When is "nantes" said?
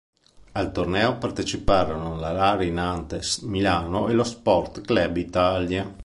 2.71-3.41